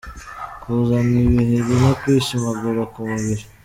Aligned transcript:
Kuzana 0.61 1.15
ibiheri 1.25 1.75
no 1.83 1.91
kwishimagura 1.99 2.81
ku 2.91 2.99
mubiri. 3.09 3.43